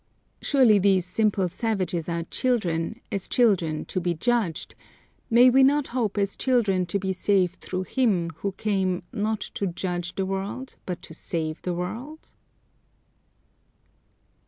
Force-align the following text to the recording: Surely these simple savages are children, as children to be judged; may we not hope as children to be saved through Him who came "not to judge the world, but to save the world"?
Surely 0.41 0.79
these 0.79 1.05
simple 1.05 1.47
savages 1.47 2.09
are 2.09 2.23
children, 2.23 2.99
as 3.11 3.27
children 3.27 3.85
to 3.85 4.01
be 4.01 4.15
judged; 4.15 4.73
may 5.29 5.47
we 5.47 5.61
not 5.61 5.89
hope 5.89 6.17
as 6.17 6.35
children 6.35 6.87
to 6.87 6.97
be 6.97 7.13
saved 7.13 7.61
through 7.61 7.83
Him 7.83 8.31
who 8.37 8.53
came 8.53 9.03
"not 9.13 9.41
to 9.41 9.67
judge 9.67 10.15
the 10.15 10.25
world, 10.25 10.75
but 10.87 11.03
to 11.03 11.13
save 11.13 11.61
the 11.61 11.75
world"? 11.75 12.29